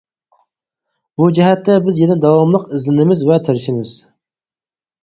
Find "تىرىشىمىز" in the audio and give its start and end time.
3.51-3.95